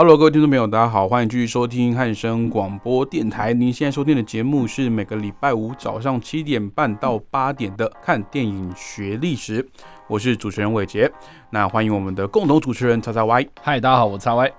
[0.00, 3.52] Hello，各位听众朋友，大家好，欢迎继续收听汉声广播电台。
[3.52, 9.60] 您现在收听的节目是每个礼拜五早上七点半到八点的《看电影学历史》，
[10.06, 11.10] 我是主持人伟杰。
[11.50, 13.48] 那欢迎我们的共同主持人叉叉 Y。
[13.60, 14.52] 嗨，大家好，我叉 Y。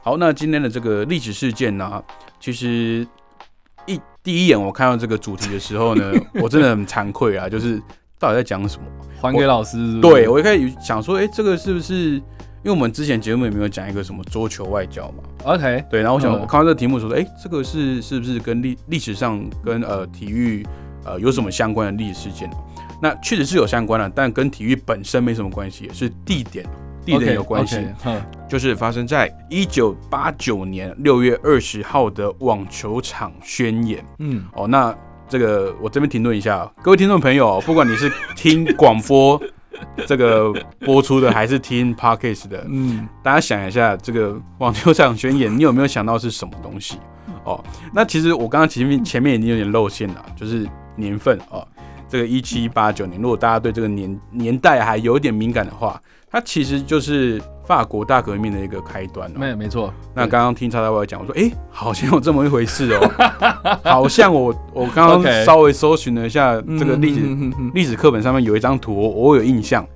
[0.00, 2.00] 好，那今天的这个历史事件呢，
[2.38, 3.04] 其实
[3.86, 7.82] 一第一眼我看到这个主题的时候呢， 我真的很惭愧啊，就是
[8.16, 8.86] 到底在讲什么？
[9.20, 10.00] 还给老师。
[10.00, 12.22] 对我一开始想说，哎，这个是不是？
[12.64, 20.66] 因为我们之前节目有没有讲一个什么桌球外交嘛？OK，对，然后我想我看到这个题目说，哎，这个是是不是跟历历史上跟呃体育
[21.04, 22.50] 呃有什么相关的历史事件？
[23.02, 26.64] 那确实是有相关的，但跟体育本身没什么关系，是地点
[27.04, 27.86] 地点有关系。
[28.48, 34.02] 就是发生在一九八九年六月二十号的网球场宣言。
[34.20, 34.96] 嗯，哦，那
[35.28, 39.38] 这个我这边停顿一下，各位听众朋友，不管你是听广播。
[40.06, 46.98] 这个播出的还是听 podcast 的，嗯，大家想一下，这个网球场宣言， 你有没有想到是什么东西？
[47.44, 50.66] 哦，那其实我刚刚前面前面已经有点露馅了，就是
[50.96, 51.66] 年份哦，
[52.08, 56.00] 这个一七八九年，如果大家对这个年年代还有点敏感的话，
[56.30, 57.40] 它其实就是。
[57.66, 59.92] 法国大革命的一个开端，没没错。
[60.14, 63.10] 那刚刚听叉叉 Y 讲，我说，哎，好像有这么一回事哦，
[63.82, 67.20] 好像我我刚刚稍微搜寻了一下这个历史
[67.72, 69.86] 历史课本上面有一张图，我有印象，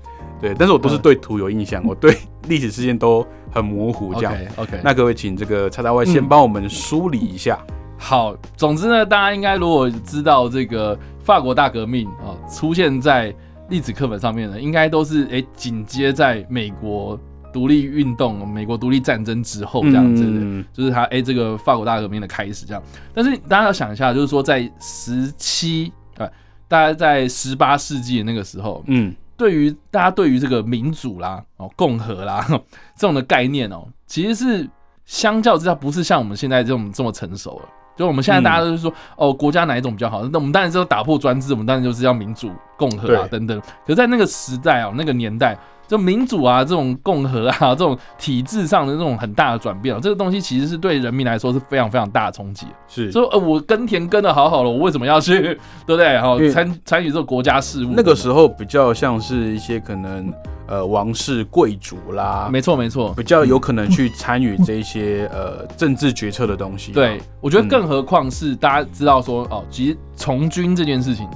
[0.40, 2.16] 对，但是我都是对图有印象，我对
[2.48, 4.32] 历史事件都很模糊，这样。
[4.56, 7.58] OK，那各位请这个叉叉 Y 先帮我们梳理一下。
[7.98, 13.34] 好，总之呢，大家应该如果知道这个法国大革命啊，出现在
[13.68, 17.18] 历史课本上面的，应该都是哎紧接在美国。
[17.58, 22.80] 独立运动，美国独立战争之后这样子，就是他哎，这个法国大革命的开始这样。
[23.12, 26.30] 但是大家要想一下，就是说在十七呃，
[26.68, 32.46] 大家在十八世纪的那个时候，嗯，对于大家对于这个民主啦、哦共和啦
[32.94, 34.70] 这种的概念哦，其实是
[35.04, 37.68] 相较之下不是像我们现在这种这么成熟了。
[37.96, 40.22] 就我们现在大家都是说哦，国家哪一种比较好？
[40.28, 43.60] 那我们当然是要打破专制，我们当然就是要民主共和啊等等。
[43.60, 45.58] 可是在那个时代哦，那个年代。
[45.88, 52.66] 就民主啊，这种共和啊，这种体制上的这种很大的转变啊，这个东西其实是对人民来说是非常非常大的冲击。
[52.86, 55.40] 是，说呃，我耕田耕的好好了，我为什么要去，
[55.86, 56.18] 对不对？
[56.18, 57.94] 好参参与这个国家事务。
[57.96, 60.30] 那个时候比较像是一些可能
[60.66, 66.92] 呃王室贵族啦，没错没错，比较有可能去参与这些呃政治决策的东西。
[66.92, 71.26] 对，我觉得更何况是大家知道说哦，其实从军这件事情。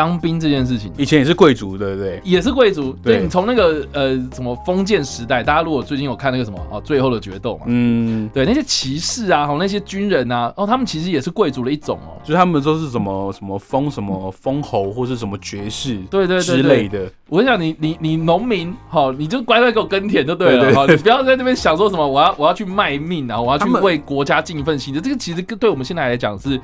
[0.00, 2.18] 当兵这件事情，以前也是贵族，对不对？
[2.24, 2.96] 也是贵族。
[3.02, 17.12] 对你从那个呃什么封建时代，大家如果最近有看那个什么哦最后的决斗嘛，嗯，对那些骑士啊，和那些军人啊，哦他们其实也是贵族的一种哦，就是他们都是什么什么封什么封侯或是什么爵士，对对之类的。
[17.28, 26.58] 我跟你讲，你你你农民好，你就乖乖给我耕田就对了，好，你不要在那边想说什么我要我要去卖命啊，我要去为国家尽一份心的，这个其实跟对我们现在来讲是。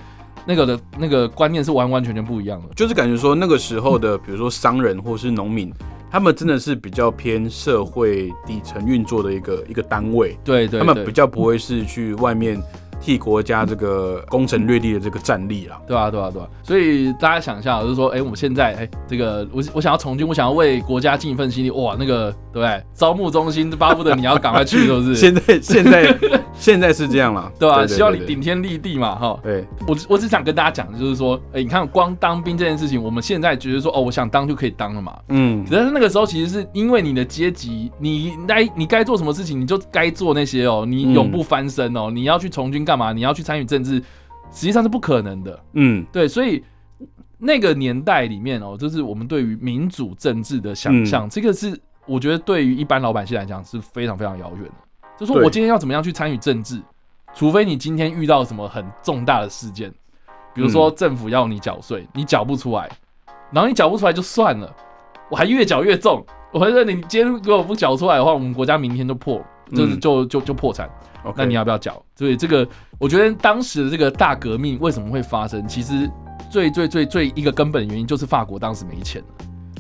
[0.47, 5.73] 那个的那个观念是完完全全不一样的，就是感觉说那个时候的，比如说商人或是农民，
[6.11, 12.63] 他们真的是比较偏社会底层运作的一个一个单位，对对，他们比较不会是去外面。
[13.01, 16.49] 替国家这个攻城略地的这个战力了，对啊，对啊，对啊。
[16.63, 22.83] 所以大家想一下，就是说，哎，我们现在，哎，这个我我想要从军，我想要为国家尽一份心力，哇，那个对不对？
[22.95, 25.15] 招募中心巴不得你要赶快去，是 不是？
[25.15, 26.19] 现在现在
[26.55, 27.87] 现在是这样了，对吧？
[27.87, 29.39] 希望你顶天立地嘛，哈。
[29.43, 35.65] 对，我我只想跟大家讲，就是说，哎，你看光当兵这件事情，我们现在觉得说，哦，我想当就可以当了嘛，嗯。
[35.69, 42.99] 可是那个时候其实是因为你的阶级，你该你该做什么事情，你就该做那些哦，你永不翻身哦，你要去从军干？
[42.99, 43.13] 嘛？
[43.13, 43.97] 你要去参与政治，
[44.51, 45.61] 实际上是不可能的。
[45.75, 46.65] 嗯，对，所以
[47.37, 54.75] 那个年代里面哦，就是我们对于民主政治的想象，这个是我觉得对于一般老百姓来讲是非常非常遥远的。
[55.19, 56.81] 就说我今天要怎么样去参与政治，
[57.35, 59.93] 除非你今天遇到什么很重大的事件，
[60.55, 62.89] 比如说政府要你缴税，你缴不出来，
[63.51, 64.75] 然后你缴不出来就算了，
[65.29, 66.25] 我还越缴越重。
[66.53, 69.45] 我觉得你今天如果不缴出来的话，我们国家明天就破，
[69.75, 70.89] 就是就就就破产。
[71.37, 72.01] 那你要不要缴？
[72.15, 72.67] 所以这个，
[72.99, 75.67] 我觉得当时的这个大革命为什么会发生？
[75.67, 76.09] 其实
[76.51, 79.29] 最最最最一个根本原因就是法国当时没钱了。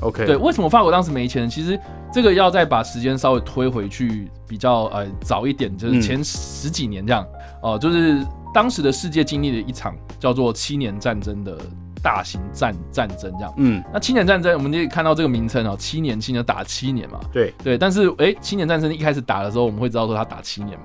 [0.00, 1.48] OK，对，为什么法国当时没钱？
[1.48, 1.78] 其实
[2.12, 7.24] 这个要再把时间稍微推回去比较呃早一点，就是嗯前十几年这样
[7.62, 11.58] 哦、就是当时的世界经历了一场叫做七年战争的
[12.06, 13.52] 大型战战争这样。
[13.56, 17.76] 嗯，那七年战争，我们就可以看到这个名称哦，七年，七年打七年嘛，对，对。
[17.76, 20.84] 但是哎，七年战争一开始打的时候，我们会知道说他打七年嘛，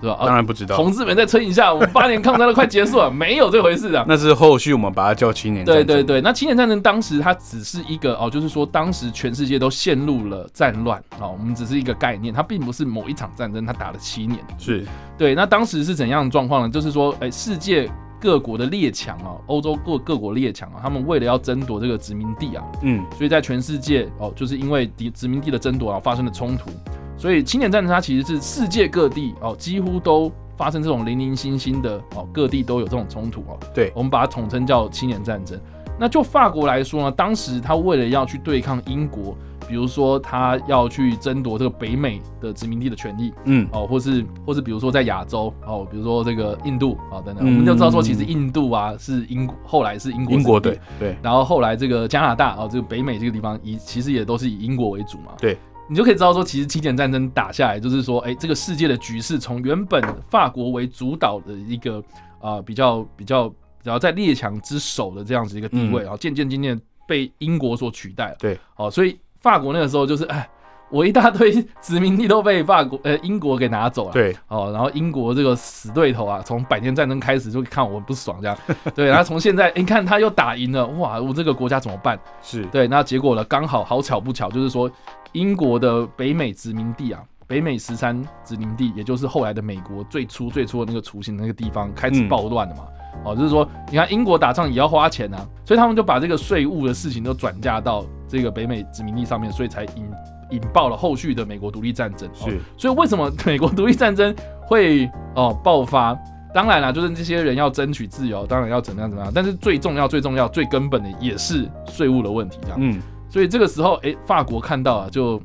[0.00, 0.14] 是吧？
[0.14, 4.04] 啊，当然不知道，同志们再撑一下，我们八年抗战都快结束了， 没有这回事啊。
[4.08, 5.86] 那是后续我们把它叫七年战争。
[5.86, 14.40] 对对对，那七年战争当时它只是一个哦，就是说当时全世界都陷入了战乱哦，我们只是一个概念，它并不是某一场战争，它打了七年。
[14.58, 14.84] 是，
[15.16, 16.68] 对，那当时是怎样的状况呢？
[16.68, 17.88] 就是说，哎，世界
[18.20, 26.70] 各国的列强啊，欧洲各各国列强啊，他们为了要争夺这个殖民地啊，嗯，所以在全世界哦，就是因为敌殖民地的争夺啊发生了冲突，
[27.16, 33.58] 所以青年战争它其实是世界各地哦几乎都发生这种零零星星的哦，各地都有这种冲突哦。
[33.72, 35.58] 对我们把它统称叫青年战争。
[36.00, 39.36] 那就法国来说呢，当时他为了要去对抗英国，
[39.68, 47.46] 比如说他要去争夺这个北美的殖民地的权益嗯，哦，或是或是比如说在亚洲哦，比如说这个印度啊、等等，嗯。
[47.46, 51.16] 我们就知道说其实印度啊是英后来是英国英国对对。
[51.22, 55.34] 然后后来这个加拿大哦，这个北美这个地方以其实也都是以英国为主嘛。
[55.38, 61.98] 对，你就可以知道说，其实七年战争打下来，就是说，哎，这个世界的局势从原本法国为主导的一个
[62.40, 66.04] 啊、呃比较比较比较在列强之首的这样子一个地位，嗯。
[66.04, 68.36] 然后渐渐渐渐被英国所取代了。
[68.38, 70.48] 对，哦，所以法国那个时候就是，哎，
[70.90, 74.12] 我一大堆殖民地都被法国呃英国给拿走了。
[74.12, 78.58] 对，哦，然后英国这个死对头啊，从百年战争开始就看我不爽这样，
[78.94, 82.18] 对，然后从现在，诶你看他又打赢了，哇，我这个国家怎么办？
[82.42, 84.90] 是，对，那结果呢，刚好好巧不巧，就是说
[85.32, 92.84] 英国的北美殖民地啊，北美十三殖民地，也就是后来的美国最初最初的那个雏形的那个地方开始嗯暴乱了嘛。
[93.24, 100.04] 哦，就是说，你看英国打仗也要花钱啊，所以他们就把这个税务的事情都转嫁到这个北美殖民地上面，所以才引
[100.50, 102.28] 引爆了后续的美国独立战争。
[102.28, 104.34] 哦是，所以为什么美国独立战争
[104.66, 106.16] 会哦爆发？
[106.54, 112.78] 当然啦，就是这些人要争取自由，当然要怎么样怎么样，但是最重要、最重要、最根本的也是税务的问题，这样。
[112.80, 115.40] 嗯，所以这个时候，哎、法国看到啊，就，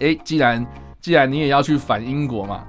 [0.00, 0.66] 哎、既然
[1.00, 2.62] 既然你也要去反英国嘛，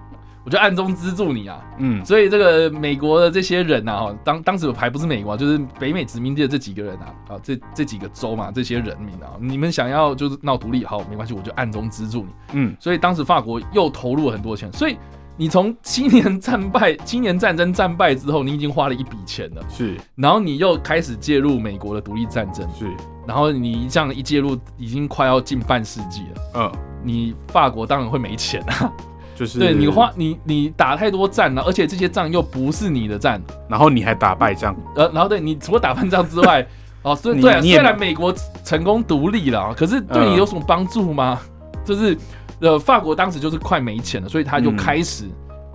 [0.50, 1.64] 我就暗中资助你啊。
[1.78, 12.30] 嗯，所以这个美国的这些人呐、啊，哈，当当时还不是美国啊，就是北美殖民地的这几个人啊，啊，这这几个州嘛，这些人民啊，你们想要就是闹独立，好，没关系，我就暗中资助你。
[12.54, 14.98] 嗯，所以当时法国又投入了很多钱，所以
[15.38, 19.96] 你从七年战败、 七年战争战败之后，你已经花了一笔钱了，是。
[20.16, 22.88] 然后你又开始介入美国的独立战争，是，
[23.28, 26.72] 然后你这样一介入，已经快要近半世纪了，嗯，
[27.04, 28.92] 你法国当然会没钱啊，
[29.40, 36.68] 就是对你花你你打太多战了，而且这些仗又不是你的战，然后你还打败仗，呃，然后对你除了打败仗之外，
[37.04, 38.34] 哦，所以你对啊，虽然美国
[38.66, 41.40] 成功独立了，可是对你嗯有什么帮助吗？
[41.86, 42.18] 就是
[42.60, 45.24] 呃，法国当时就是快没钱了，所以他就嗯开始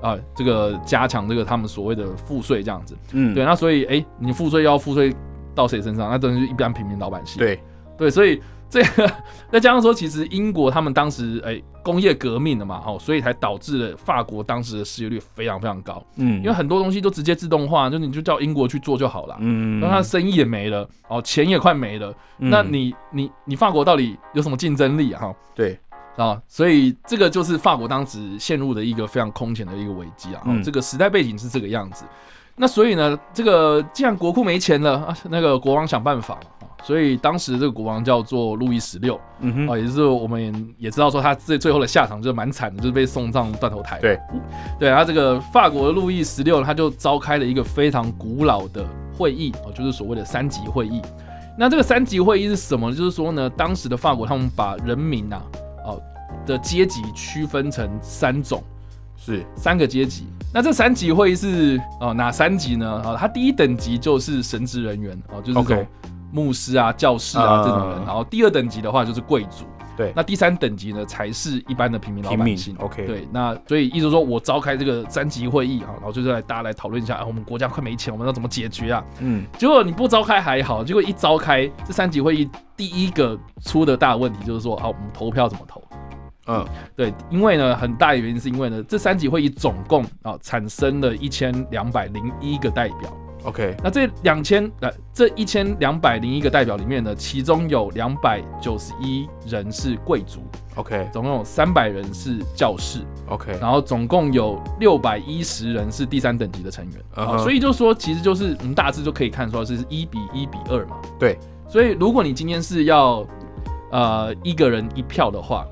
[0.02, 2.94] 啊、这个加强这个他们所谓的赋税这样子。
[3.12, 5.10] 嗯，对，那所以哎、你赋税要赋税
[5.54, 6.10] 到谁身上？
[6.10, 7.38] 那等于是一般平民老百姓。
[7.38, 7.58] 对，
[7.96, 8.38] 对，所以
[8.74, 9.08] 这个
[9.52, 19.36] 再加上说，其实英国他们当时哎、工业革命了嘛，哦，所以才导致了法国当时的失业率非常非常高，嗯，因为很多东西都直接自动化，就你就叫英国去做就好了。
[19.38, 25.20] 嗯，那他生意也没了，哦，钱也快没了，嗯那你你你法国到底有什么竞争力啊？
[25.20, 25.78] 哈对，
[26.16, 30.40] 啊，所以这个就是法国当时陷入的一个非常空前的一个危机啊。
[30.40, 32.04] 哦嗯这个时代背景是这个样子。
[32.56, 36.40] 那所以呢，这个既然国库没钱了啊，那个国王想办法嘛。
[36.84, 40.52] 啊所以当时这个国王叫做路易十六嗯哼，啊，也就是我们也
[40.86, 43.98] 也知道说他最最后的下场就是蛮惨的，就是被送上断头台。
[44.00, 44.20] 对，
[44.78, 48.86] 对，他这个法国的路易十六，他就召开了一个非常古老的
[49.16, 51.00] 会议哦，就是所谓的三级会议。
[51.56, 52.92] 那这个三级会议是什么？
[52.92, 55.40] 就是说呢，当时的法国他们把人民呐、
[55.84, 56.00] 哦
[56.44, 58.62] 的阶级区分成三种，
[59.16, 60.26] 是，三个阶级。
[60.52, 63.00] 那这三级会议是哦哪三级呢？
[63.02, 65.86] 啊、它第一等级就是神职人员哦，就是这种
[66.34, 68.04] 牧师啊、教士啊啊这种人。
[68.04, 69.64] 然后第二等级的话就是贵族。
[69.96, 72.74] 对那第三等级呢才是一般的平民老百姓。
[72.80, 79.04] ，OK，，对，那所以意思说我召开这个三级会议啊，然后就是来大家来讨论一下，啊，我们国家快没钱，我们要怎么解决啊？
[79.20, 85.80] 嗯，结果你不召开还好，结果一召开这三级会议，第一个出的大问题就是说，啊，我们投票怎么投？
[86.48, 100.40] 嗯，对，因为呢，很大的原因是因为呢，这三级会议总共啊产生了一千两百零一个代表，OK，那这两千呃这一千两百零一个代表里面呢，其中有两百九十一人是贵族
[100.76, 106.94] ，OK，总共有三百人是教士，OK，然后总共有六百一十人是第三等级的成员。
[107.14, 110.96] 啊、所以就说其实就是我们大致就可以看出来是一比一比二嘛。
[111.18, 113.26] 对，所以如果你今天是要
[113.90, 115.66] 呃一个人一票的话，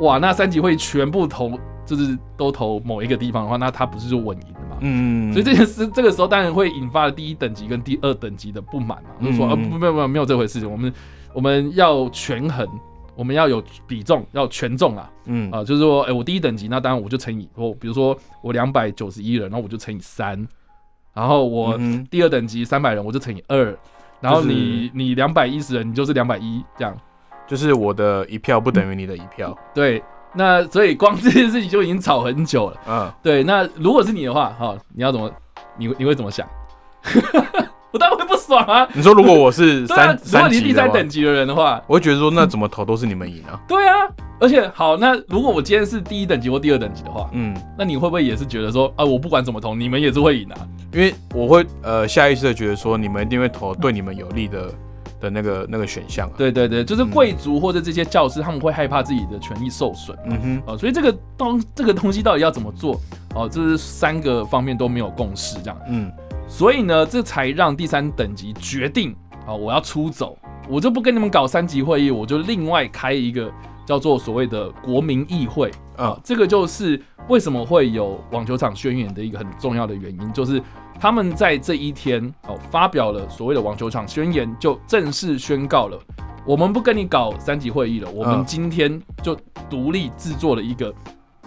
[0.00, 1.52] 哇，那三级会全部投
[1.84, 4.54] 就是都投某一个地方的话，那他不是就稳赢？
[4.80, 10.92] 嗯，所以这件事这个时候当然会引发了第一等级跟第二等级的不满嘛，就说嗯啊不没有没有没有这回事，我们
[11.32, 12.66] 我们要权衡，
[13.14, 15.50] 我们要有比重，要权重啊嗯。
[15.50, 20.46] 啊，就是说，哎、我第一等级，那当然我就乘以我，比如说我两百九十一人，然后我就乘以三，
[21.14, 21.78] 然后我
[22.10, 23.76] 第二等级三百人，我就乘以二，
[24.20, 26.96] 然后就是你你两百一十人，你就是两百一这样。
[27.46, 30.00] 就是我的一票不等于你的一票，对，
[30.34, 32.76] 那所以光这件事情就已经吵很久了。
[32.88, 35.30] 嗯，对，那如果是你的话，哈，你要怎么，
[35.76, 36.46] 你你会怎么想？
[37.92, 38.86] 我当然会不爽啊！
[38.92, 43.94] 你说如果我是 三啊三，如果三你是第三等级的人的话，我会觉得说那怎么投都是你们赢啊，对啊，
[44.38, 50.58] 而且好，那如果我今天是第一等级或第二等级的话，嗯，那你会不会也是觉得说啊，我不管怎么投，你们也是会赢啊？
[50.92, 54.72] 因为我会呃下意识的觉得说你们一定会投对你们有利的
[55.20, 60.16] 的那个那个选项啊，对对对，就是贵族或者这些教师，他们会害怕自己的权益受损。
[60.24, 63.00] 嗯哼，哦，所以这个东这个东西到底要怎么做？
[63.34, 65.78] 哦，这是三个方面都没有共识，这样。
[65.88, 66.10] 嗯。
[66.48, 69.14] 所以呢，这才让第三等级决定
[69.46, 70.36] 啊、我要出走，
[70.68, 73.50] 我就不跟你们搞三级会议，我就另外开一个
[73.86, 75.70] 叫做所谓的国民议会。
[75.96, 80.60] 啊、啊这个就是为什么会有网球场宣言的一个很重要的原因，就是
[81.00, 85.98] 他们在这一天哦发表了所谓的网球场宣言，就正式宣告了，
[86.44, 89.34] 我们不跟你搞三级会议了，我们嗯今天就
[89.70, 90.94] 独立制作了一个。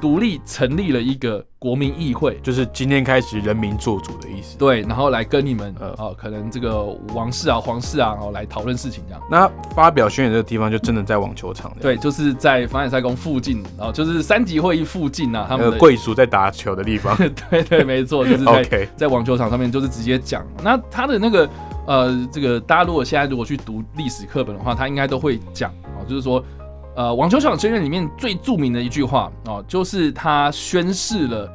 [0.02, 4.58] 独立成立了一个国民议会，就是今天开始人民做主的意思。
[4.58, 6.84] 对，然后来跟你们呃哦，可能这个
[7.14, 9.22] 王室啊、皇室啊，然后来讨论事情这样。
[9.32, 17.16] 那发表宣言这个地方就真的在网球场，对，，就是在凡尔赛宫附近，然后就是三级会议附近啊，他们的贵族在打球的地方。
[17.50, 20.46] 对对，没错， 就是在 OK，在网球场上面就是直接讲。
[20.62, 21.50] 那他的那个
[21.88, 26.44] 呃，这个大家如果现在如果去读历史课本的话，他应该都会讲哦，就是说
[26.96, 31.52] 呃，网球场宣言里面最著名的一句话哦，就是他宣誓了。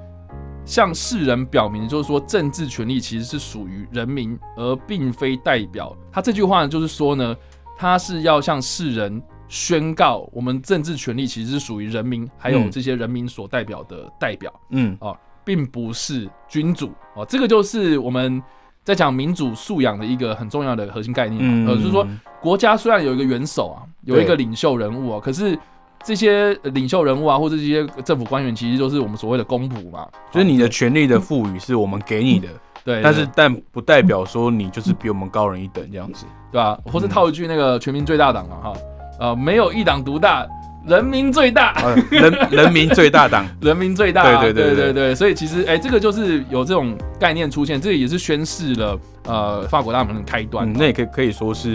[0.64, 5.96] 向世人表明，就是说政治权利其实是属于人民，而并非代表。
[6.12, 7.34] 他这句话呢，就是说呢，
[7.74, 14.52] 他是要向世人宣告，我们政治权利其实是属于人民，还有嗯这些人民所代表的代表。
[14.68, 18.42] 嗯哦并不是君主哦，这个就是我们
[18.84, 21.64] 在讲民主素养的一个很重要的核心概念嘛。
[21.64, 22.06] 嗯，呃，就是说
[22.42, 25.56] 国家虽然有一个元首啊，有一个对领袖人物啊，可是
[26.02, 30.06] 这些领袖人物啊，或者这些政府官员，其实就是我们所谓的公仆嘛。
[30.32, 32.48] 就是你的哦权利的赋予是我们给你的，
[32.84, 36.24] 对，但是但不代表说你就是比我们高人一等这样子。
[36.50, 36.78] 对吧？
[36.90, 38.72] 或是嗯套一句那个全民最大党嘛，哈，
[39.20, 40.46] 呃，没有一党独大，
[40.86, 41.74] 人民最大。
[41.82, 50.66] 呃，人人民最大党， 人民最大、啊，对对对对所以其实哎、这个就是有这种概念出现，这也是宣示了呃法国大革命的开端。
[50.66, 51.68] 嗯，那也可以可以说是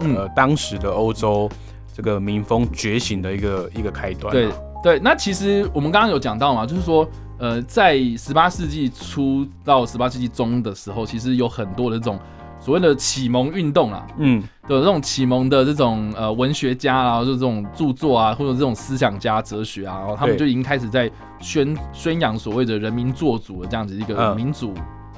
[0.00, 1.46] 嗯呃当时的欧洲
[1.94, 4.32] 这个民风觉醒的一个一个开端啊。
[4.32, 4.50] 对
[4.82, 7.08] 对，那其实我们刚刚有讲到嘛，就是说，
[7.38, 12.18] 呃，在十八世纪初到十八世纪中的时候，其实有很多的这种
[12.60, 14.42] 所谓的启蒙运动啊，嗯。
[14.66, 24.36] 的这种启蒙的这种呃文学家啊，或者这种著作啊，或者这种思想家、哲学啊，然后他们就已经开始在宣宣扬所谓的人民做主的这样子一个嗯。
[24.36, 24.72] 民主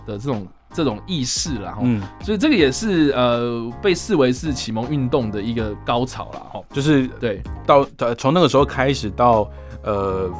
[0.04, 9.50] 的这种这种意识啦，然后、嗯，所以这个也是呃被视为是启蒙运动的一个高潮啦，哈，就是对到呃从那个时候开始到
[9.82, 10.30] 呃。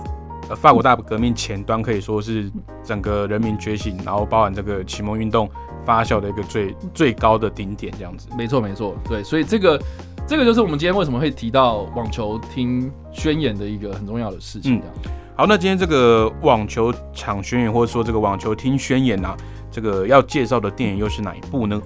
[0.49, 2.49] 呃，法国大革命前端可以说是
[2.85, 5.51] 整个人民觉醒，然后包含这个启蒙运动
[5.85, 8.29] 发酵的一个最最高的顶点，这样子。
[8.39, 9.77] 没错，没错，对，所以这个
[10.25, 15.17] 这个就是我们今天为什么会提到网球厅宣言的一个很重要的事情，嗯这样。
[15.35, 19.37] 好，那今天这个网球场宣言，或者说这个网球厅宣言啊，
[19.77, 21.79] 这个要介绍的电影又是哪一部呢？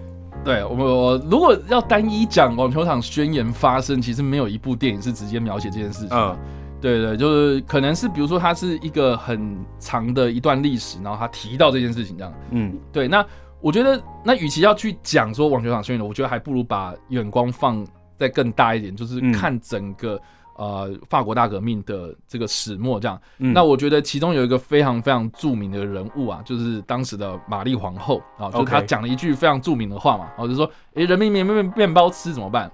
[0.44, 6.10] 对我们，我如果要单一讲网球场宣言发生，其实没有一部电影是直接描写这件事情。
[6.12, 6.38] 嗯
[6.80, 12.32] 对对，就是可能是比如说它是一个很长的一段历史，然后他提到这件事情这样。
[12.52, 13.26] 嗯对，那
[13.60, 17.84] 我觉得，那与其要去讲说网球场宣言，我觉得还不如把眼光放
[18.16, 20.18] 再更大一点，就是嗯看整个、
[20.60, 23.18] 呃法国大革命的这个始末这样。
[23.38, 32.70] 嗯那我觉得其中有一个非常非常著名的人物啊，就是当时的玛丽皇后啊，就是她讲了一句非常著名的话嘛，然后就说：“诶，人民没面面包吃怎么办？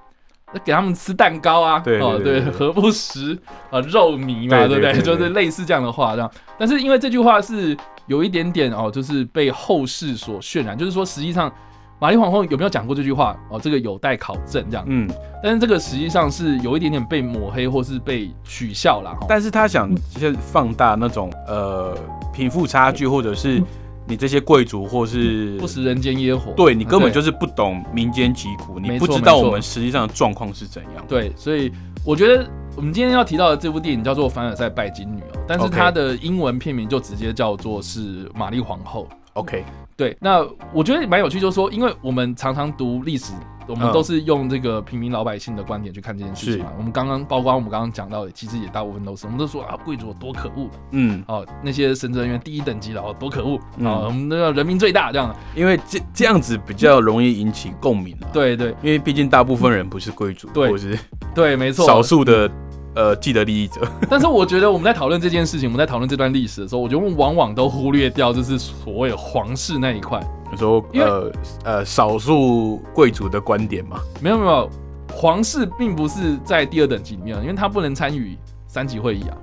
[0.53, 3.37] 那给他们吃蛋糕啊，对对哦对对何不食
[3.71, 6.31] 啊肉糜嘛，对不对就是类似这样的话这样。
[6.59, 7.77] 但是因为这句话是
[8.07, 11.53] 有一点点哦，就是被后世所渲染，就是说实际上
[11.99, 14.85] 玛丽皇后有没有讲过这句话哦，这个有待考证这样。
[14.89, 15.09] 嗯，
[15.43, 19.17] 但是这个实际上是有一点点被抹黑或是被取笑啦。
[19.19, 19.27] 哈。
[19.29, 21.97] 但是他想就是放大那种呃
[22.35, 23.63] 贫富差距，或者是
[24.07, 26.53] 你这些贵族或是不食人间烟火。
[26.57, 31.05] 对你根本就是是不懂民间疾苦，你不知道我们实际上的状况是怎样。
[31.09, 31.73] 对，所以
[32.05, 39.09] 我觉得我们今天要提到的这部电影叫做《凡尔赛拜金女》哦，但是它的英文片名就直接叫做是玛丽皇后。
[39.33, 39.65] OK，
[39.97, 43.33] 对，那我觉得蛮有趣，就是说，因为我们常常读历史，
[43.67, 46.71] 我们嗯都是用这个平民老百姓的观点去看这件事情嘛。
[46.77, 55.35] 我们刚刚，包括我们刚刚讲到的，其实也大部分都是，我们都说啊，贵族有多可恶嗯，哦，那些神职人员第一等级的哦多可恶嗯哦，我们那个人民最大这样。
[55.55, 60.99] 因为这这样子比较容易引起共鸣啊。，对对因为毕竟大部分人不是贵族，对或是
[61.35, 61.87] 对，没错。
[61.87, 62.51] 少数的
[62.97, 63.81] 呃既得利益者。
[64.11, 70.21] 但是我觉得我们在讨论这件事情，我们在讨论这段历史的时候，我觉得我们往往都忽略掉就是所谓皇室那一块。
[70.51, 71.33] 你说因为呃
[71.65, 74.01] 呃少数贵族的观点嘛？
[74.21, 74.71] 没有没有，
[75.13, 78.39] 皇室并不是在第二等级里面，因为他不能参与
[78.69, 79.35] 三级会议啊，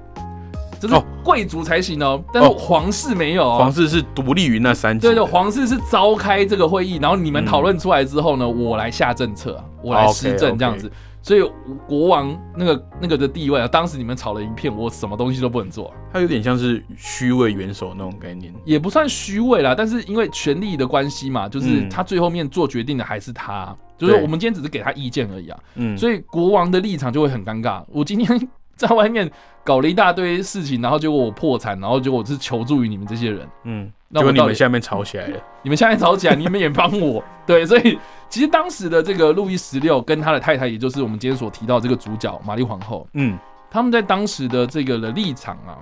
[0.80, 2.24] 就是哦贵族才行哦。
[2.34, 5.06] 但是哦皇室没有、哦，皇室是独立于那三级。
[5.06, 10.90] 对对，皇室是召开这个会议，然后你们嗯讨论出来之后呢，我来下政策啊，我来施政这样子。
[11.24, 11.42] 所以
[11.88, 18.54] 国王那个那个的地位啊，当时你们吵了一片，我什么东西都不能做啊、它有点像是虚位元首那种概念。
[18.66, 25.58] 也不算虚位啦，但是因为权力的关系嘛，就是嗯他最后面做决定的还是他，就是我们今天只是给他意见而已啊。
[25.76, 27.82] 嗯，所以国王的立场就会很尴尬。
[27.88, 29.32] 我今天在外面
[29.64, 35.40] 搞了一大堆事情，然后结果我破产，然后结果我是求助于你们这些人，嗯，结果你们下面吵起来了。
[35.64, 37.98] 你们下面吵起来，你们也帮我，对，所以
[38.34, 43.38] 其实当时的这个路易十六跟他的太太，也就是我们今天所提到这个主角玛丽皇后，嗯
[43.70, 45.78] 他们在当时的这个的立场啊，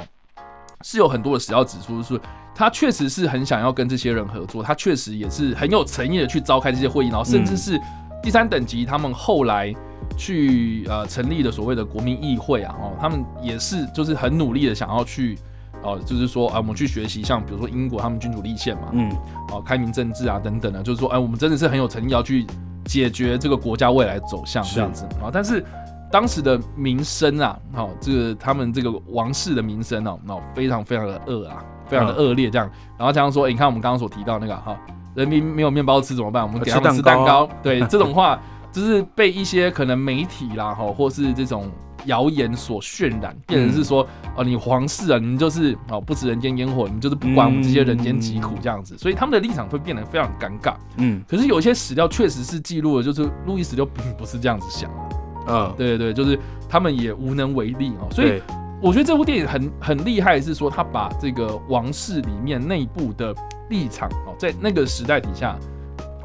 [0.82, 2.20] 是有很多的史料指出，是
[2.54, 7.80] 他确实是很想要跟这些人合作，他确实也是很有诚意的去召开这些会议，然后甚至是
[8.22, 9.74] 第三等级，他们后来
[10.18, 15.40] 去呃成立的所谓的国民议会啊，哦，他们也是就是很努力的想要去。
[15.84, 19.12] 哦，就是说啊，我们去学习，像比如说英国他们君主立宪嘛，嗯
[19.52, 22.46] 哦，开明政治啊等等的，就是说，哎，我们真的是很有诚意要去
[22.86, 25.30] 解决这个国家未来走向是这样子啊。
[25.32, 25.66] 但是
[26.12, 32.70] 当时的民生啊，哦，这个他们这个王室的民生哦，哦，非常非常的恶啊，非常的恶劣这样。
[32.98, 34.78] 然后加上说，哎你看我们刚刚所提到那个哈，
[35.16, 36.44] 人民没有面包吃怎么办？
[36.44, 37.54] 我们给他们吃吃蛋糕蛋糕。
[37.64, 38.40] 对，这种话
[38.72, 41.70] 就是被一些可能媒体啦，哈，或是这种。
[42.06, 50.76] 谣言所渲染，变成是说，哦，你皇室啊，你就是哦不食人间烟火，你就是不管我们这些人间疾苦这样子，所以他们的立场会变得非常尴尬。
[50.98, 51.24] 嗯。
[51.28, 55.16] 可是有一些史料确实是记录了，就是路易十六并不是这样子想的，
[55.48, 56.38] 嗯，对对对，就是
[56.70, 58.08] 他们也无能为力哦。
[58.12, 58.42] 所以
[58.82, 63.34] 我觉得这部电影很很厉害，是说他把这个王室里面内部的
[63.70, 65.56] 立场哦，在那个时代底下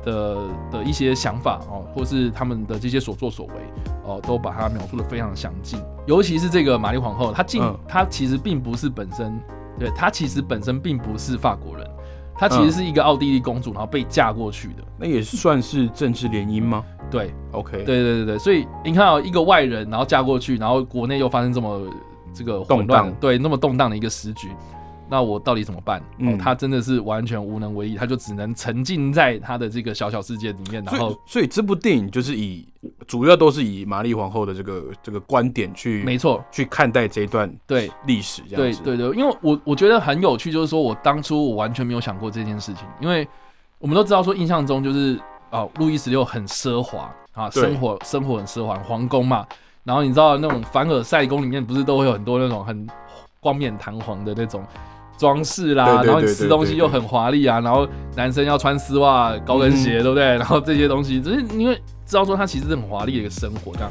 [0.06, 0.36] 的
[0.70, 3.52] 的一些想法哦，或是他们的这些所作所为
[4.04, 5.78] 哦，都把它描述的非常详尽。
[6.06, 9.38] 尤其是这个玛丽皇后，她进嗯她其实并不是本身，
[9.78, 11.84] 对她其实本身并不是法国人，
[12.34, 14.84] 她其嗯实是一个奥地利公主，然后被嫁过去的。
[14.96, 21.86] 那也算是政治联姻吗 对？OK，对对对对，所以你看哦，一个外人，然后嫁过去，然后国内又发生这么
[22.32, 24.50] 这个混动荡对，那么动荡的一个时局，
[25.08, 26.00] 那我到底怎么办？
[26.00, 32.66] 哦嗯，他真的是完全无能为力，他就只能沉浸在他的这个小小世界里面，然后所以所以这部电影就是以
[33.06, 38.82] 主要都是以玛丽皇后的这个这个观点去没错，去看待这一段对历史，这样子。
[38.82, 43.26] 对对对，因为我我觉得很有趣，就是说我当初我完全没有想过这件事情，因为
[43.78, 49.46] 我们都知道说印象中就是啊，路易十六很奢华啊，生活生活很奢华，皇宫嘛，
[49.84, 52.86] 然后你知道那种凡尔赛宫里面不是都会有很多那种很
[53.40, 54.64] 光冕堂皇的那种。
[55.18, 60.24] 装饰啦，然后你吃东西又很华丽啊，然后男生要穿丝袜、高跟鞋，嗯对不对？
[60.36, 61.74] 然后这些东西，就是因为
[62.04, 63.90] 知道说他其实是很华丽的一个生活这样。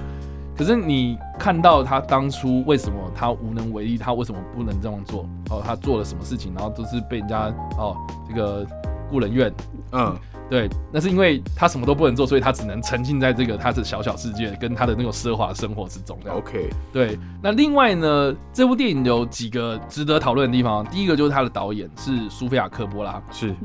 [0.58, 5.28] 可是你看到他当初为什么他无能为力，他为什么不能这样做？
[5.50, 7.96] 哦，他做了什么事情，然后都是被人家哦
[8.28, 8.66] 这个
[9.10, 9.54] 故人怨，
[9.92, 10.16] 嗯，
[10.50, 16.20] 对，那是因为他什么都不能做，所以他只能沉浸在这个他的小小世界跟他的那种奢华生活之中。
[16.30, 20.86] OK，对，那另外呢，这部电影有几个值得讨论的地方。
[20.86, 23.56] 第一个就是他的导演是苏菲亚科波拉，是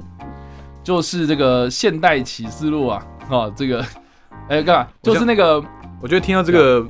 [0.83, 3.85] 就是这个《现代启示录》啊，哦，这个，
[4.49, 4.88] 哎，干嘛？
[5.03, 5.62] 就是那个
[6.01, 6.87] 我觉得听到这个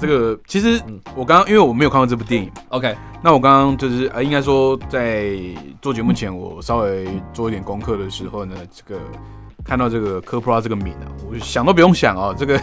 [0.00, 0.98] 这个，其实嗯。
[1.14, 5.36] 我刚刚因为我没有看过这部电影，OK，那我刚刚就是呃，应该说在
[5.82, 8.98] 做节目前，我稍微做一点功课的时候呢，这个
[9.62, 12.58] 看到这个科普拉这个名啊，我想都不用想啊，这个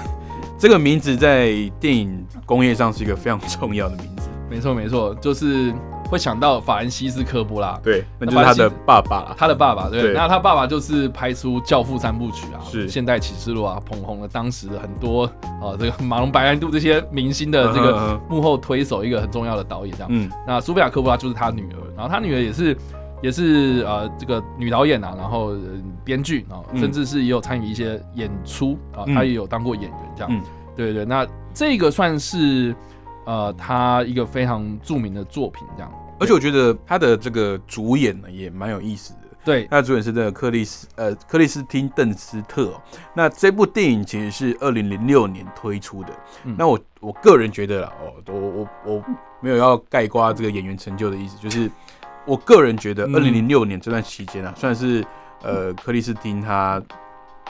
[0.58, 4.29] 这个名字在电影工业上是一个非常重要的名字。
[4.50, 5.74] 没错没错，就是
[6.10, 9.36] 会想到法兰西斯科波拉，对，那就是他的爸爸。
[9.38, 10.14] 他的爸爸对，对。
[10.14, 12.88] 那他爸爸就是拍出《教父》三部曲啊，是。
[12.88, 15.26] 现代启示录》啊，捧红了当时的很多
[15.62, 20.10] 啊，这个马龙白兰度这些明星的这个幕后推手，一个很重要的导演这样。
[20.12, 20.30] 嗯。
[20.48, 22.76] 那苏菲亚科波拉就是他女儿，然后他女儿也是
[23.22, 25.60] 也是呃这个女导演啊，然后呃
[26.04, 26.80] 编剧啊，嗯。
[26.80, 29.14] 甚至是也有参与一些演出啊，嗯。
[29.14, 30.42] 她也有当过演员这样。
[30.76, 32.74] 对对，那这个算是
[33.30, 35.92] 呃他一个非常著名的作品这样。
[36.20, 39.20] 而且我觉得他的这个主演呢也蛮有意思的。
[39.46, 42.82] 对，他的主演是这个克里斯呃克里斯汀邓斯特、哦。
[43.14, 46.10] 那这部电影其实是二零零六年推出的。
[46.44, 49.04] 嗯那我我个人觉得啦，哦，我我我
[49.42, 51.70] 没有要盖刮这个演员成就的意思，就是
[52.26, 55.06] 我个人觉得嗯二零零六年这段期间啊，算是
[55.44, 56.82] 呃克里斯汀他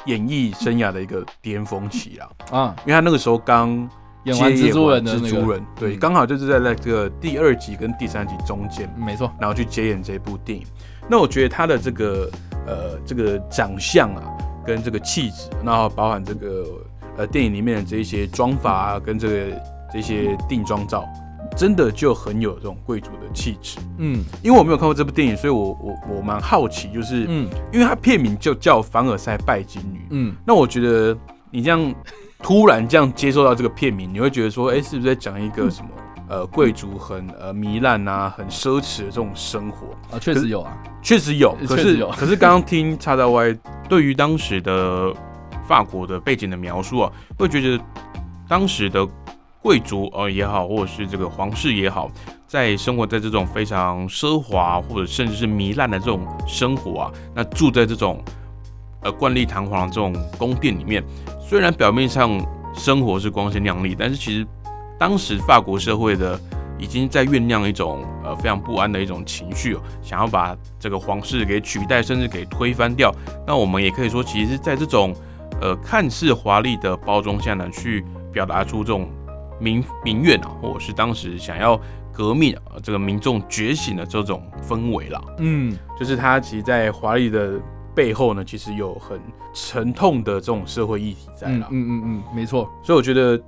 [0.06, 8.94] 演艺生涯的一个巅峰期啦，啊，因为他那个时候刚接演完蜘蛛人的蜘那个，蛛人，对，嗯刚好就是在那个第二集跟第三集中间。
[8.98, 10.66] 没错，然后去接演这部电影。
[11.10, 12.30] 那我觉得他的这个
[12.68, 14.24] 呃这个长相啊，
[14.66, 16.66] 跟这个气质，然后包含这个
[17.18, 21.04] 呃电影里面的这一些妆法啊，跟这个这些定妆照，
[21.56, 23.80] 真的就很有这种贵族的气质。
[23.98, 31.18] 嗯因为我没有看过这部电影，所以我我我蛮好奇，就是、嗯因为它片名就叫《凡尔赛拜金女》，嗯，那我觉得
[31.50, 31.94] 你这样
[32.42, 35.90] 突然这样接受到这个片名，你会觉得说，哎、是不是在讲一个什么？
[36.30, 43.58] 呃，贵族很呃糜烂啊，很奢侈的这种生活，啊，确实有啊，确实有，可是有可是刚刚听叉叉 Y
[43.90, 45.12] 对于当时的
[45.68, 47.84] 法国的背景的描述啊，会觉得
[48.48, 49.04] 当时的
[49.60, 52.12] 贵族呃也好，或者是这个皇室也好，
[52.46, 58.24] 在生活在这种非常奢华或者甚至是糜烂的这种生活啊，那住在这种
[59.02, 61.04] 呃冠丽堂皇的这种宫殿里面，
[61.42, 62.40] 虽然表面上
[62.74, 64.46] 生活是光鲜亮丽，但是其实
[64.98, 66.40] 当时法国社会的
[66.78, 73.14] 已经在酝酿一种呃非常不安的一种情绪、想要把这个皇室给取代，甚至给推翻掉。
[73.46, 75.14] 那我们也可以说，其实在这种
[75.62, 79.10] 呃看似华丽的包装下呢，去表达出这种
[79.60, 81.80] 民民怨啊，或者是当时想要
[82.14, 85.22] 革命啊，这个民众觉醒的这种氛围啦。
[85.40, 87.54] 嗯就是它其实，在华丽的
[87.96, 89.20] 背后呢，其实有很
[89.54, 91.68] 沉痛的这种社会议题在嗯啦。
[91.72, 93.42] 嗯嗯嗯，没错，所以我觉得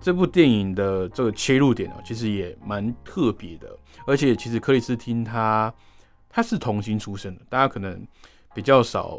[0.00, 3.68] 这部电影的这个切入点呢、其实也蛮特别的。
[4.06, 5.72] 而且其实克里斯汀他
[6.30, 8.00] 他是童星出身的，大家可能
[8.54, 9.18] 比较少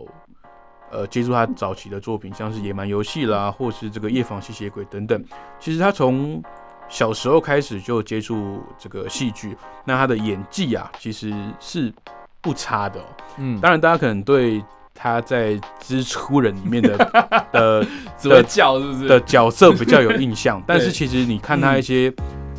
[0.90, 5.24] 呃接触他早期的作品，像是《野蛮游戏》啦，或是这个《夜访吸血鬼》等等。
[5.60, 6.42] 其实他从
[6.88, 11.94] 小时候开始就接触这个戏剧，那他的演技啊，其实是
[12.42, 13.04] 不差的、哦。
[13.38, 16.98] 嗯，当然，大家可能对他在《蜘蛛人》里面的
[17.54, 17.86] 的
[18.18, 19.08] 只会叫是不是？
[19.08, 22.12] 的角色比较有印象， 但是其实你看他一些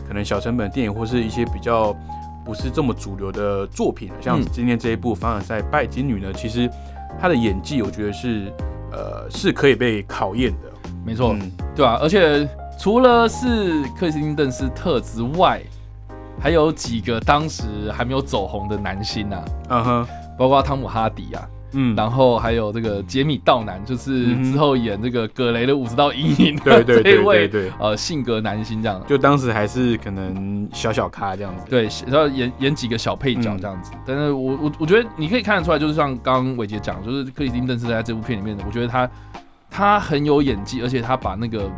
[0.07, 1.95] 可能小成本电影，或是一些比较
[2.45, 6.71] 不是这么主流的作品，像嗯今天这一部《凡尔赛拜金女》呢，其实
[7.21, 8.53] 她的演技我觉得是
[8.93, 10.71] 呃是可以被考验的。
[11.05, 15.61] 没错，嗯对啊，而且除了是克里斯汀邓斯特之外，
[16.41, 20.07] 还有几个当时还没有走红的男星啊，嗯哼，
[20.39, 29.01] 包括汤姆哈迪啊，嗯，然后还有这个杰米道南，就是之后演这个葛雷的五十道阴影 的对对这对对位对，呃性格男星这样。
[29.07, 31.65] 就当时还是可能小小咖这样子。
[31.69, 33.61] 对，然后演演几个小配角嗯。
[33.61, 39.11] 这样子，但是我我我觉得你可以看得出来，就是像刚刚伟杰讲，就是克里斯汀邓斯在这部片里面的，我觉得他
[39.71, 41.71] 他很有演技，而且他把那个呃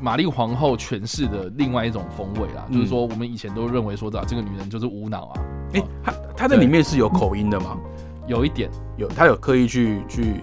[0.00, 2.74] 玛丽皇后诠释的另外一种风味啦，嗯。
[2.74, 5.40] 就是说我们以前都认为说的、这个女人就是无脑啊，
[5.74, 7.78] 哎、她她在里面是有口音的吗？
[8.26, 10.40] 有一点，有，她有刻意去去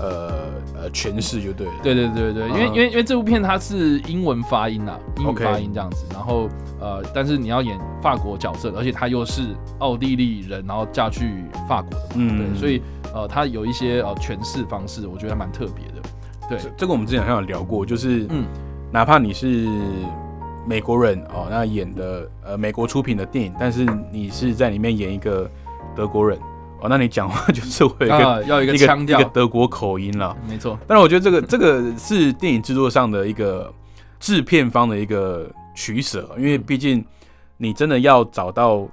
[0.00, 1.72] 呃呃诠释就对了。
[1.82, 2.74] 对对对对，因为嗯。
[2.74, 6.48] 因为因为这部片它是英文发音啦，英语 OK 发音这样子，然后
[6.80, 12.38] 呃，但是你要演法国角色，而且她又是奥地利人，然后嫁去法国的嘛，嗯。
[12.38, 12.82] 对，所以
[13.14, 16.08] 呃，她有一些呃诠释方式，我觉得还蛮特别的。
[16.48, 16.58] 对。
[16.58, 18.46] 这这个我们之前好像有聊过，就是嗯
[18.92, 19.68] 哪怕你是
[20.66, 25.48] 美国人哦，那演的呃美国出品的电影，但是你是在里面演一个
[25.94, 26.38] 德国人
[26.80, 30.36] 哦，那你讲话就是会有一个、啊，要一个腔调一个，德国口音了。
[30.48, 33.72] 没错，但是我觉得这个这个是电影制作上的一个
[34.18, 37.04] 制片方的一个取舍，因为毕竟
[37.56, 38.86] 你真的要找到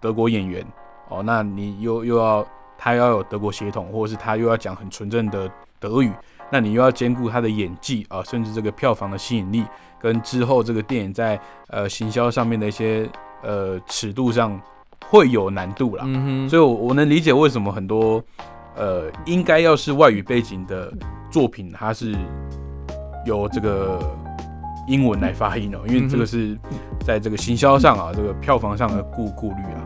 [0.00, 0.64] 德国演员
[1.10, 2.46] 哦，那你又又要
[2.78, 6.10] 他要有德国血统，或者是他又要讲很纯正的德语，
[6.50, 9.64] 那你又要兼顾他的演技啊，甚至这个票房的吸引力，
[10.00, 13.08] 跟之后这个电影在呃行销上面的一些
[13.42, 14.60] 呃尺度上
[15.08, 16.04] 会有难度啦。
[16.06, 18.22] 嗯哼，所以我，我能理解为什么很多
[18.76, 20.92] 呃应该要是外语背景的
[21.30, 22.14] 作品，它是
[23.26, 23.98] 由这个
[24.86, 26.56] 英文来发音哦、因为这个是
[27.04, 29.80] 在这个行销上啊，这个票房上的顾顾虑啊。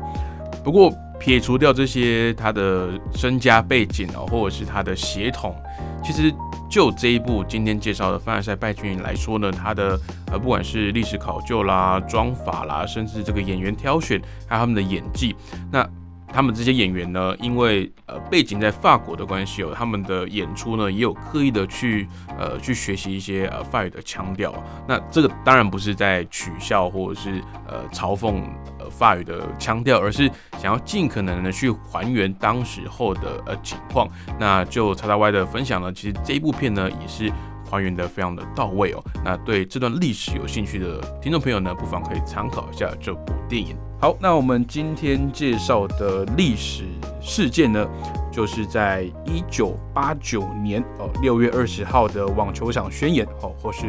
[0.64, 5.54] 不过撇除掉这些他的身家背景哦，或者是他的血统，
[6.02, 6.32] 其实
[6.70, 9.98] 就这一部今天介绍的《凡尔赛拜金女》来说呢，他的
[10.30, 15.34] 呃不管是历史考究啦、妆法啦，甚至这个演员挑选，还有他们的演技，
[15.72, 15.88] 那
[16.30, 22.06] 他们这些演员呢，因为呃背景在法国的关系哦，他们的演出呢也有刻意的去
[22.38, 24.54] 呃去学习一些呃法语的腔调。
[24.86, 28.42] 那这个当然不是在取笑或者是呃嘲讽
[28.90, 34.08] 法语的腔调，而是想要尽可能的去还原当时候的呃情况。
[34.38, 37.32] 那就叉叉 Y 的分享呢，其实这一部片呢也是。
[37.70, 39.04] 还原的非常的到位哦。
[39.22, 43.76] 那对这段历史有兴趣的听众朋友呢，不妨可以参考一下这部电影。
[44.00, 46.84] 好，那我们今天介绍的历史
[47.20, 47.84] 事件呢，
[48.30, 53.86] 就是在一九八九年哦六月二十号的网球场宣言哦，或是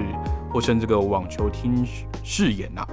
[0.51, 1.85] 或称这个网球厅
[2.23, 2.83] 誓言呐。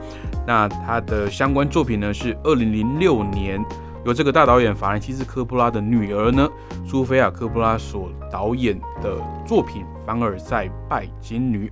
[0.46, 3.64] 那它的相关作品呢，是二零零六年。
[4.04, 6.46] 由这个大导演法兰西斯科波拉的女儿呢，
[6.86, 11.66] 苏菲亚科波拉所导演的作品《凡尔赛拜金女》。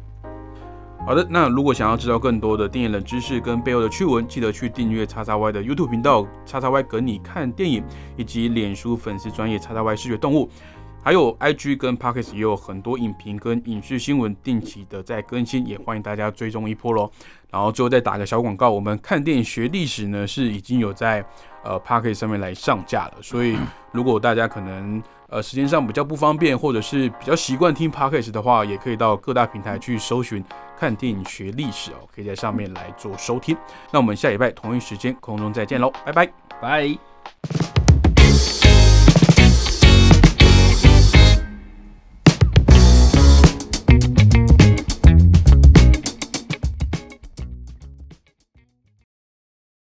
[1.06, 7.84] 好的，那如果想要知道更多的电影冷知识跟背后的趣闻，记得去订阅叉叉 Y 的 YouTube 频道叉叉 Y 跟你看电影，
[8.16, 10.48] 以及脸书粉丝专业叉叉 Y 视觉动物。
[11.02, 17.10] 还有 IG 跟 Pockets 也有很多影评跟影视新闻定期的在更新，也欢迎大家追踪一波喽。
[17.50, 21.22] 然后最后再打个小广告，我们看电影学历史呢是已经有在
[21.62, 23.58] 呃 Pockets 上面来上架了，所以
[23.92, 25.02] 如果大家可能
[25.34, 30.44] 呃时间上比较不方便，或者是比较习惯听 Pockets 的话，也可以到各大平台去搜寻
[30.78, 33.56] 看电影学历史哦，可以在上面来做收听。
[33.90, 38.13] 那我们下礼拜同一时间空中再见喽，拜拜拜。